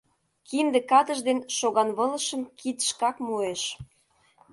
[0.47, 3.61] Кинде катыш ден шоганвылышым кид шкак муэш.